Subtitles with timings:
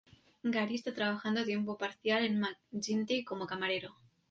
[0.49, 3.93] Gary está trabajando a tiempo parcial en McGinty como camarero.